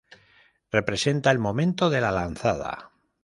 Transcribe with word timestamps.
Representa 0.71 1.29
el 1.29 1.37
momento 1.37 1.91
de 1.91 2.01
la 2.01 2.09
lanzada. 2.11 2.89